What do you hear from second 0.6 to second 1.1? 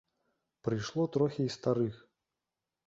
Прыйшло